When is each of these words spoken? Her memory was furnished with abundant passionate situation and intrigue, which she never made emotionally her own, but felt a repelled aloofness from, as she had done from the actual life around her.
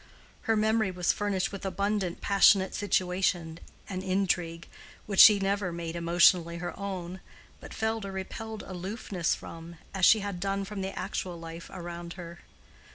Her 0.49 0.55
memory 0.57 0.89
was 0.89 1.13
furnished 1.13 1.51
with 1.51 1.63
abundant 1.63 2.21
passionate 2.21 2.73
situation 2.73 3.59
and 3.87 4.01
intrigue, 4.03 4.67
which 5.05 5.19
she 5.19 5.37
never 5.37 5.71
made 5.71 5.95
emotionally 5.95 6.57
her 6.57 6.73
own, 6.75 7.19
but 7.59 7.71
felt 7.71 8.05
a 8.05 8.11
repelled 8.11 8.63
aloofness 8.63 9.35
from, 9.35 9.75
as 9.93 10.03
she 10.03 10.21
had 10.21 10.39
done 10.39 10.65
from 10.65 10.81
the 10.81 10.97
actual 10.97 11.39
life 11.39 11.69
around 11.71 12.13
her. 12.13 12.39